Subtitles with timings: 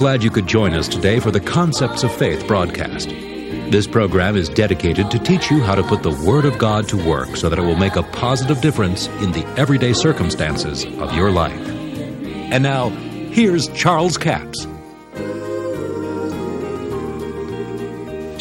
[0.00, 3.10] glad you could join us today for the Concepts of Faith broadcast.
[3.10, 6.96] This program is dedicated to teach you how to put the Word of God to
[6.96, 11.30] work so that it will make a positive difference in the everyday circumstances of your
[11.30, 11.68] life.
[11.68, 14.62] And now, here's Charles Capps.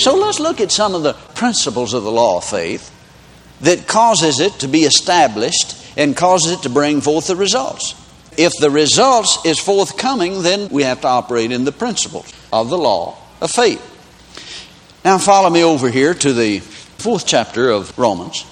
[0.01, 2.89] So let's look at some of the principles of the law of faith
[3.59, 7.98] that causes it to be established and causes it to bring forth the results.
[8.39, 12.77] If the results is forthcoming, then we have to operate in the principles of the
[12.77, 13.83] law of faith.
[15.03, 18.45] Now follow me over here to the fourth chapter of Romans,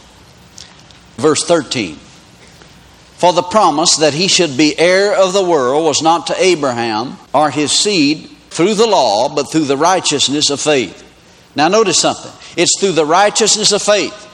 [1.16, 1.96] verse 13.
[3.16, 7.16] For the promise that he should be heir of the world was not to Abraham
[7.34, 11.02] or his seed through the law, but through the righteousness of faith.
[11.56, 12.34] Now notice something.
[12.58, 14.26] It's through the righteousness of faith.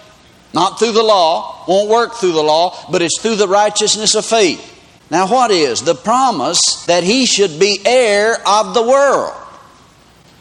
[0.51, 4.25] Not through the law, won't work through the law, but it's through the righteousness of
[4.25, 4.71] faith.
[5.13, 5.83] Now, what is?
[5.83, 9.31] The promise that he should be heir of the world.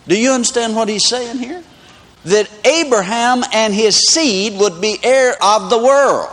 [0.09, 1.63] Do you understand what he's saying here?
[2.25, 6.31] That Abraham and his seed would be heir of the world.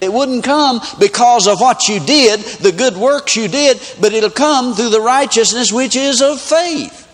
[0.00, 4.30] It wouldn't come because of what you did, the good works you did, but it'll
[4.30, 7.06] come through the righteousness which is of faith.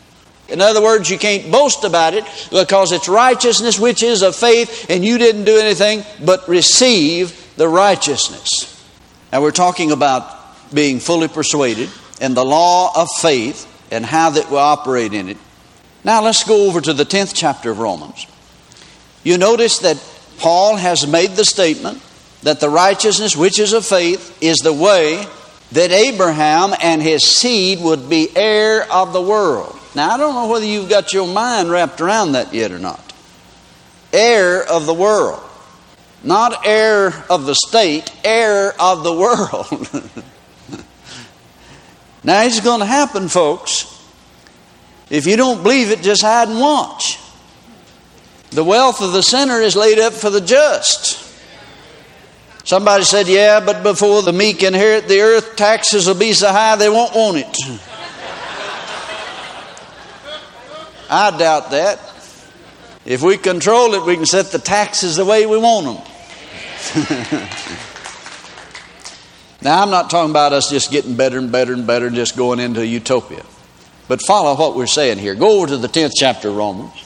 [0.48, 4.86] In other words, you can't boast about it because it's righteousness which is of faith,
[4.91, 8.72] and you didn't do anything but receive the righteousness.
[9.33, 10.36] Now, we're talking about
[10.72, 11.89] being fully persuaded
[12.20, 15.39] and the law of faith and how that we operate in it.
[16.05, 18.27] Now, let's go over to the 10th chapter of Romans.
[19.25, 20.03] You notice that
[20.39, 22.03] Paul has made the statement
[22.42, 25.27] that the righteousness which is of faith is the way
[25.72, 29.77] that Abraham and his seed would be heir of the world.
[29.94, 33.00] Now, I don't know whether you've got your mind wrapped around that yet or not.
[34.12, 35.42] Heir of the world.
[36.22, 40.11] Not heir of the state, heir of the world.
[42.27, 43.84] Now, it's going to happen, folks.
[45.10, 47.20] If you don't believe it, just hide and watch.
[48.50, 51.22] The wealth of the sinner is laid up for the just.
[52.65, 56.75] Somebody said, Yeah, but before the meek inherit the earth, taxes will be so high
[56.75, 57.56] they won't want it.
[61.09, 62.00] I doubt that.
[63.04, 66.03] If we control it, we can set the taxes the way we want
[66.97, 67.48] them.
[69.66, 72.37] now, I'm not talking about us just getting better and better and better, and just
[72.37, 73.44] going into utopia.
[74.06, 75.34] But follow what we're saying here.
[75.34, 77.04] Go over to the 10th chapter of Romans.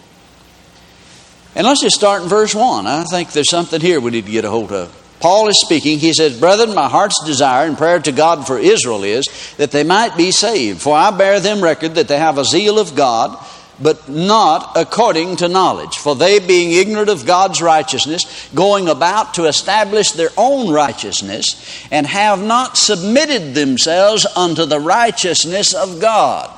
[1.54, 2.86] And let's just start in verse 1.
[2.86, 4.94] I think there's something here we need to get a hold of.
[5.20, 5.98] Paul is speaking.
[5.98, 9.24] He says, Brethren, my heart's desire and prayer to God for Israel is
[9.56, 10.82] that they might be saved.
[10.82, 13.42] For I bear them record that they have a zeal of God
[13.80, 15.96] but not according to knowledge.
[15.96, 22.06] For they, being ignorant of God's righteousness, going about to establish their own righteousness, and
[22.06, 26.50] have not submitted themselves unto the righteousness of God.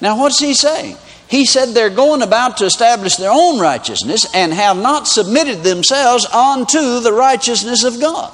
[0.00, 0.96] Now, what's he saying?
[1.28, 6.26] He said they're going about to establish their own righteousness and have not submitted themselves
[6.26, 8.32] unto the righteousness of God.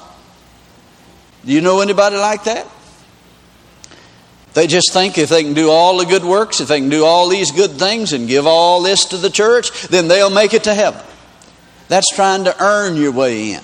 [1.45, 2.67] Do you know anybody like that?
[4.57, 7.05] They just think if they can do all the good works, if they can do
[7.05, 10.63] all these good things and give all this to the church, then they'll make it
[10.63, 11.05] to heaven.
[11.89, 13.63] That's trying to earn your way in.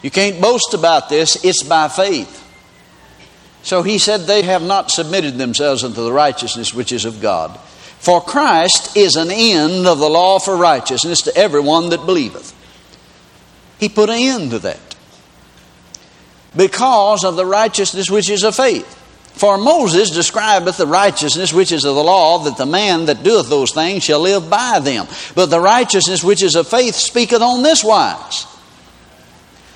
[0.00, 2.40] You can't boast about this, it's by faith.
[3.64, 7.58] So he said, They have not submitted themselves unto the righteousness which is of God.
[7.98, 12.54] For Christ is an end of the law for righteousness to everyone that believeth.
[13.80, 14.94] He put an end to that
[16.54, 19.00] because of the righteousness which is of faith.
[19.34, 23.48] For Moses describeth the righteousness which is of the law, that the man that doeth
[23.48, 25.06] those things shall live by them.
[25.34, 28.46] But the righteousness which is of faith speaketh on this wise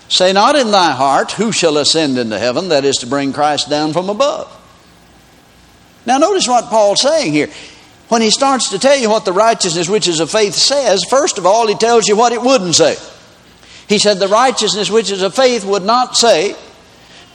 [0.08, 2.68] Say not in thy heart, Who shall ascend into heaven?
[2.68, 4.54] That is to bring Christ down from above.
[6.06, 7.50] Now, notice what Paul's saying here.
[8.08, 11.36] When he starts to tell you what the righteousness which is of faith says, first
[11.36, 12.96] of all, he tells you what it wouldn't say.
[13.88, 16.56] He said, The righteousness which is of faith would not say,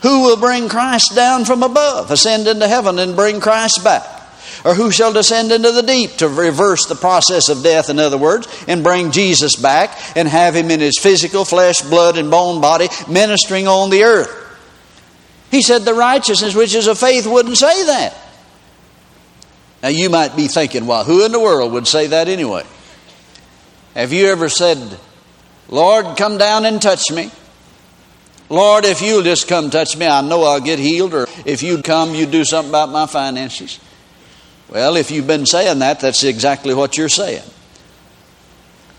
[0.02, 4.06] who will bring Christ down from above, ascend into heaven, and bring Christ back?
[4.64, 8.16] Or who shall descend into the deep to reverse the process of death, in other
[8.16, 12.60] words, and bring Jesus back and have him in his physical flesh, blood, and bone
[12.60, 14.40] body ministering on the earth?
[15.50, 18.16] He said the righteousness which is of faith wouldn't say that.
[19.82, 22.64] Now you might be thinking, well, who in the world would say that anyway?
[23.94, 24.98] Have you ever said,
[25.68, 27.30] Lord, come down and touch me?
[28.48, 31.14] Lord, if you'll just come touch me, I know I'll get healed.
[31.14, 33.80] Or if you'd come, you'd do something about my finances.
[34.68, 37.42] Well, if you've been saying that, that's exactly what you're saying.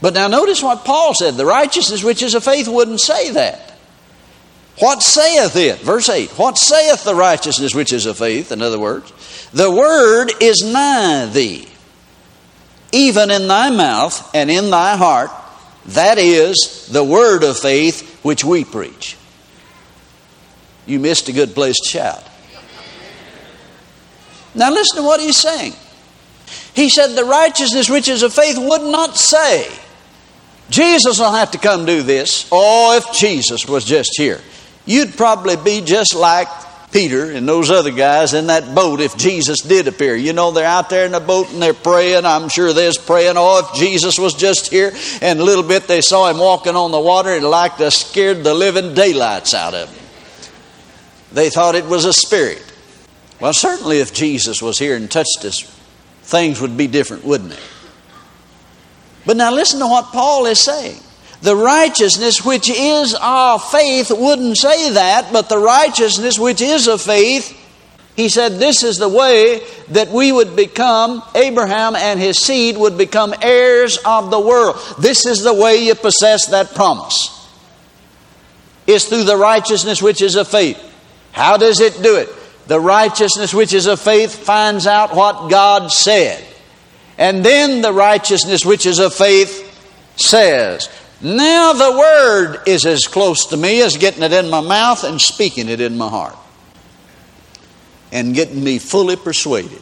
[0.02, 3.74] But now notice what Paul said the righteousness which is of faith wouldn't say that.
[4.80, 5.80] What saith it?
[5.80, 6.32] Verse 8.
[6.32, 8.52] What saith the righteousness which is of faith?
[8.52, 9.12] In other words,
[9.54, 11.68] the word is nigh thee,
[12.92, 15.32] even in thy mouth and in thy heart.
[15.88, 19.16] That is the word of faith which we preach.
[20.86, 22.24] You missed a good place to shout.
[24.54, 25.74] Now listen to what he's saying.
[26.74, 29.70] He said, The righteousness which is of faith would not say,
[30.70, 32.48] Jesus will have to come do this.
[32.52, 34.42] Oh, if Jesus was just here.
[34.86, 36.48] You'd probably be just like
[36.92, 40.16] Peter and those other guys in that boat if Jesus did appear.
[40.16, 42.26] You know, they're out there in the boat and they're praying.
[42.26, 44.94] I'm sure they're praying, oh, if Jesus was just here.
[45.22, 48.44] And a little bit they saw him walking on the water and like to scared
[48.44, 50.05] the living daylights out of them.
[51.36, 52.64] They thought it was a spirit.
[53.42, 55.64] Well, certainly if Jesus was here and touched us,
[56.24, 57.60] things would be different, wouldn't they?
[59.26, 60.98] But now listen to what Paul is saying.
[61.42, 67.02] The righteousness which is of faith wouldn't say that, but the righteousness which is of
[67.02, 67.54] faith,
[68.16, 72.98] he said, this is the way that we would become, Abraham and his seed would
[72.98, 74.78] become heirs of the world.
[75.00, 77.46] This is the way you possess that promise.
[78.88, 80.85] It's through the righteousness which is of faith.
[81.36, 82.30] How does it do it?
[82.68, 86.42] The righteousness which is of faith finds out what God said.
[87.18, 89.62] And then the righteousness which is of faith
[90.16, 90.88] says,
[91.20, 95.20] Now the word is as close to me as getting it in my mouth and
[95.20, 96.38] speaking it in my heart.
[98.14, 99.82] And getting me fully persuaded.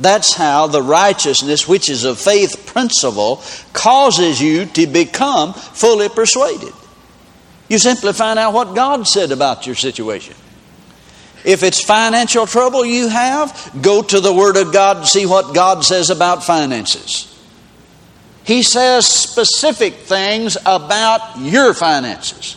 [0.00, 3.40] That's how the righteousness, which is a faith principle,
[3.72, 6.72] causes you to become fully persuaded.
[7.68, 10.34] You simply find out what God said about your situation.
[11.44, 15.54] If it's financial trouble you have, go to the Word of God and see what
[15.54, 17.32] God says about finances.
[18.44, 22.56] He says specific things about your finances.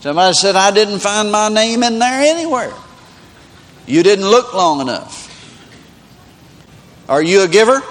[0.00, 2.72] Somebody said, I didn't find my name in there anywhere.
[3.86, 5.22] You didn't look long enough.
[7.08, 7.82] Are you a giver?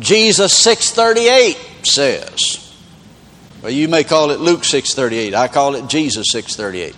[0.00, 2.63] Jesus 638 says,
[3.64, 5.34] well, you may call it Luke 638.
[5.34, 6.94] I call it Jesus 638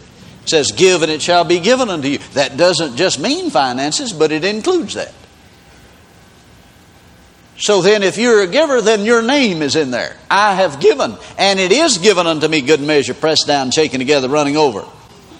[0.48, 2.18] says, Give and it shall be given unto you.
[2.34, 5.12] That doesn't just mean finances, but it includes that.
[7.58, 10.16] So then, if you're a giver, then your name is in there.
[10.30, 14.28] I have given, and it is given unto me good measure, pressed down, shaken together,
[14.28, 14.84] running over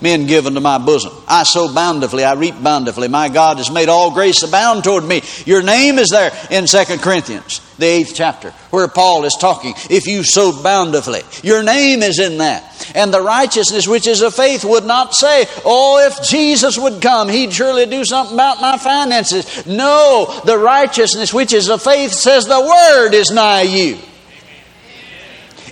[0.00, 1.12] men given to my bosom.
[1.26, 3.08] I sow bountifully, I reap bountifully.
[3.08, 5.23] My God has made all grace abound toward me.
[5.44, 9.75] Your name is there in Second Corinthians, the eighth chapter, where Paul is talking.
[9.90, 12.62] If you sow bountifully, your name is in that.
[12.94, 17.28] And the righteousness which is of faith would not say, Oh, if Jesus would come,
[17.28, 19.67] he'd surely do something about my finances.
[19.67, 23.99] No, the righteousness which is of faith says the word is nigh you.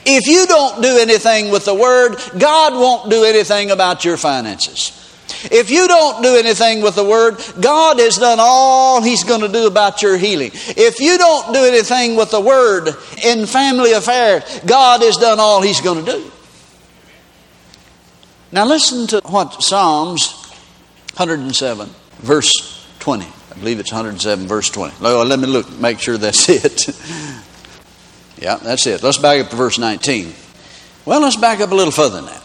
[0.06, 5.03] If you don't do anything with the Word, God won't do anything about your finances.
[5.50, 9.48] If you don't do anything with the Word, God has done all He's going to
[9.48, 10.50] do about your healing.
[10.52, 12.88] If you don't do anything with the Word
[13.24, 16.30] in family affairs, God has done all He's going to do.
[18.52, 20.32] Now listen to what Psalms
[21.16, 23.24] 107, verse 20.
[23.24, 24.94] I believe it's 107, verse 20.
[25.00, 26.88] Let me look, make sure that's it.
[28.40, 29.02] Yeah, that's it.
[29.02, 30.32] Let's back up to verse 19.
[31.04, 32.42] Well, let's back up a little further than that.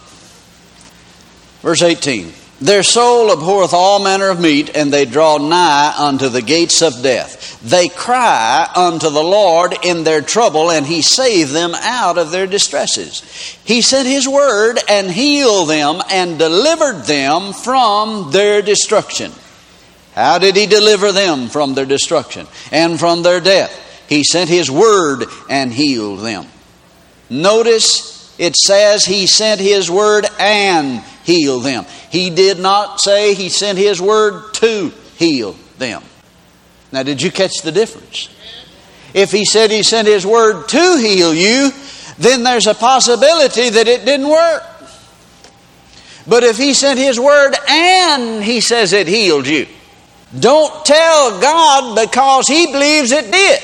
[1.61, 2.31] Verse 18.
[2.61, 7.01] Their soul abhorreth all manner of meat, and they draw nigh unto the gates of
[7.01, 7.57] death.
[7.61, 12.47] They cry unto the Lord in their trouble, and He saved them out of their
[12.47, 13.21] distresses.
[13.63, 19.31] He sent His word and healed them and delivered them from their destruction.
[20.13, 24.05] How did He deliver them from their destruction and from their death?
[24.09, 26.45] He sent His word and healed them.
[27.29, 31.85] Notice it says He sent His word and healed them.
[32.09, 36.01] He did not say He sent His word to heal them.
[36.91, 38.29] Now, did you catch the difference?
[39.13, 41.71] If He said He sent His word to heal you,
[42.17, 44.63] then there's a possibility that it didn't work.
[46.27, 49.67] But if He sent His word and He says it healed you,
[50.37, 53.59] don't tell God because He believes it did.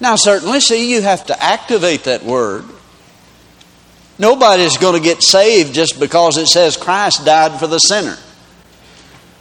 [0.00, 2.64] Now, certainly, see, you have to activate that word.
[4.18, 8.16] Nobody's going to get saved just because it says Christ died for the sinner.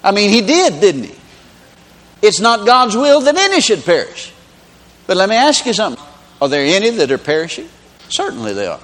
[0.04, 1.16] I mean, he did, didn't he?
[2.22, 4.34] It's not God's will that any should perish.
[5.06, 6.04] But let me ask you something.
[6.42, 7.70] Are there any that are perishing?
[8.10, 8.80] Certainly they are.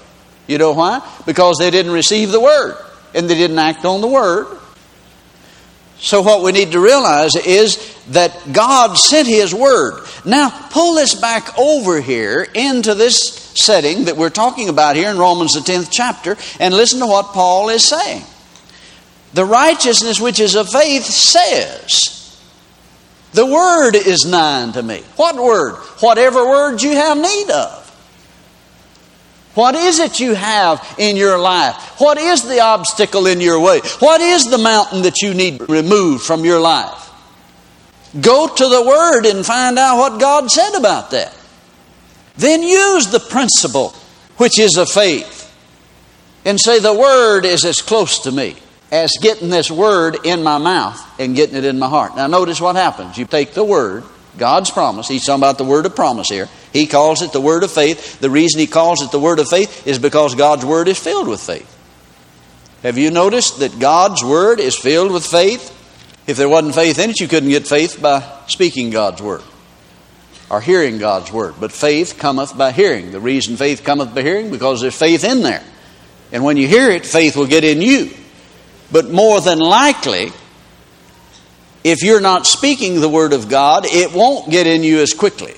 [0.48, 1.02] You know why?
[1.26, 2.76] Because they didn't receive the word
[3.14, 4.60] and they didn't act on the word.
[6.00, 10.06] So, what we need to realize is that God sent His Word.
[10.24, 15.18] Now, pull this back over here into this setting that we're talking about here in
[15.18, 18.24] Romans, the 10th chapter, and listen to what Paul is saying.
[19.34, 22.42] The righteousness which is of faith says,
[23.34, 25.04] The word is nigh unto me.
[25.16, 25.76] What word?
[26.00, 27.86] Whatever word you have need of.
[29.54, 32.00] What is it you have in your life?
[32.00, 33.80] What is the obstacle in your way?
[34.00, 37.10] What is the mountain that you need removed from your life?
[38.20, 41.36] Go to the Word and find out what God said about that.
[42.40, 43.94] Then use the principle,
[44.38, 45.54] which is of faith,
[46.46, 48.56] and say, The Word is as close to me
[48.94, 52.16] as getting this Word in my mouth and getting it in my heart.
[52.16, 53.18] Now, notice what happens.
[53.18, 54.06] You take the Word,
[54.38, 56.48] God's promise, He's talking about the Word of promise here.
[56.72, 58.22] He calls it the Word of faith.
[58.22, 61.28] The reason He calls it the Word of faith is because God's Word is filled
[61.28, 61.76] with faith.
[62.84, 65.76] Have you noticed that God's Word is filled with faith?
[66.26, 69.42] If there wasn't faith in it, you couldn't get faith by speaking God's word
[70.50, 71.56] or hearing God's word.
[71.60, 73.12] But faith cometh by hearing.
[73.12, 75.64] The reason faith cometh by hearing, because there's faith in there.
[76.32, 78.12] And when you hear it, faith will get in you.
[78.92, 80.32] But more than likely,
[81.84, 85.56] if you're not speaking the word of God, it won't get in you as quickly.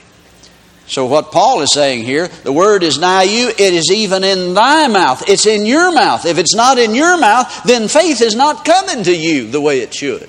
[0.88, 4.53] So, what Paul is saying here, the word is nigh you, it is even in
[4.53, 5.24] thy mouth.
[5.29, 6.25] It's in your mouth.
[6.25, 9.79] If it's not in your mouth, then faith is not coming to you the way
[9.79, 10.27] it should.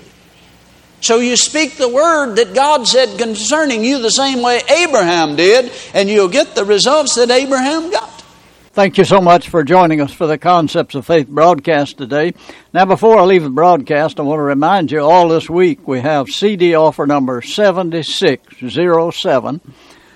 [1.03, 5.73] So you speak the word that God said concerning you the same way Abraham did,
[5.95, 8.21] and you'll get the results that Abraham got.
[8.73, 12.35] Thank you so much for joining us for the Concepts of Faith broadcast today.
[12.73, 15.99] Now, before I leave the broadcast, I want to remind you all this week we
[16.01, 19.61] have CD offer number 7607,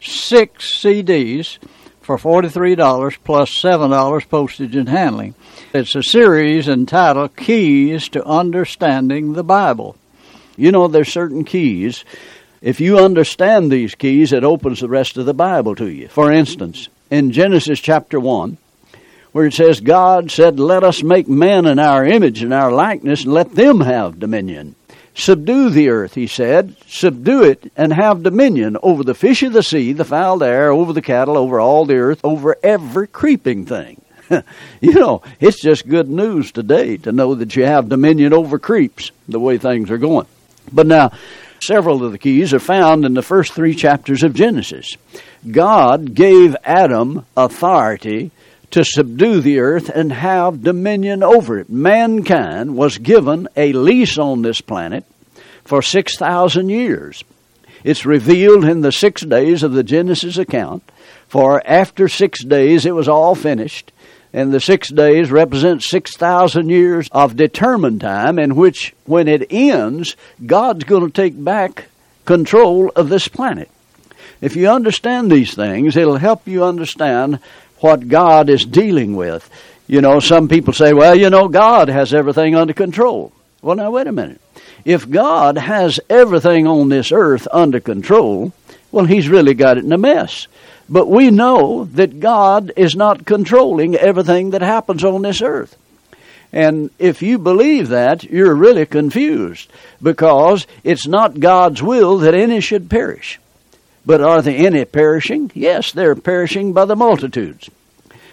[0.01, 1.59] six CDs
[2.01, 5.35] for $43 plus $7 postage and handling.
[5.75, 9.97] It's a series entitled Keys to Understanding the Bible.
[10.57, 12.05] You know, there's certain keys.
[12.63, 16.09] If you understand these keys, it opens the rest of the Bible to you.
[16.09, 18.57] For instance, in Genesis chapter 1,
[19.33, 23.25] where it says, God said, Let us make man in our image and our likeness,
[23.25, 24.75] and let them have dominion.
[25.15, 26.77] Subdue the earth, he said.
[26.87, 30.93] Subdue it and have dominion over the fish of the sea, the the air, over
[30.93, 34.03] the cattle, over all the earth, over every creeping thing.
[34.81, 39.11] you know, it's just good news today to know that you have dominion over creeps,
[39.29, 40.27] the way things are going.
[40.73, 41.13] But now,
[41.63, 44.97] several of the keys are found in the first three chapters of Genesis.
[45.51, 48.31] God gave Adam authority
[48.71, 51.71] to subdue the earth and have dominion over it.
[51.71, 55.05] Mankind was given a lease on this planet
[55.65, 57.25] for 6,000 years.
[57.85, 60.83] It's revealed in the six days of the Genesis account,
[61.29, 63.93] for after six days it was all finished,
[64.37, 70.15] and the six days represent 6,000 years of determined time in which, when it ends,
[70.45, 71.87] God's going to take back
[72.27, 73.71] control of this planet.
[74.43, 77.39] If you understand these things, it'll help you understand
[77.79, 79.49] what God is dealing with.
[79.87, 83.33] You know, some people say, well, you know, God has everything under control.
[83.63, 84.43] Well, now, wait a minute.
[84.85, 88.53] If God has everything on this earth under control,
[88.97, 90.47] well, He's really got it in a mess.
[90.89, 95.77] But we know that God is not controlling everything that happens on this earth.
[96.51, 99.71] And if you believe that, you're really confused
[100.03, 103.39] because it's not God's will that any should perish.
[104.07, 105.51] But are there any perishing?
[105.53, 107.69] Yes, they're perishing by the multitudes.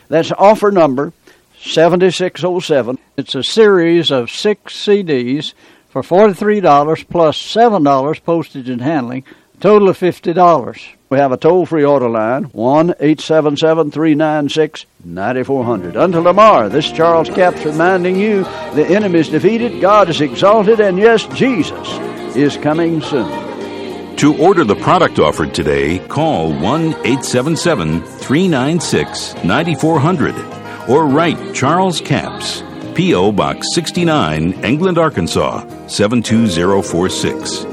[0.07, 1.11] That's offer number
[1.59, 2.99] 7607.
[3.17, 5.53] It's a series of six CDs
[5.89, 9.23] for $43 plus $7 postage and handling,
[9.63, 10.89] total of $50.
[11.09, 15.95] We have a toll free order line, 1 877 396 9400.
[15.95, 18.43] Until tomorrow, this Charles Capps reminding you
[18.75, 21.87] the enemy is defeated, God is exalted, and yes, Jesus
[22.35, 24.17] is coming soon.
[24.17, 32.63] To order the product offered today, call 1 877 396 9400 or write Charles Capps,
[32.95, 33.31] P.O.
[33.31, 37.72] Box 69, England, Arkansas 72046.